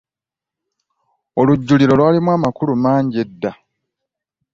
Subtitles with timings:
[1.39, 3.51] Olujjuliro lwalimu amakulu mangi edda.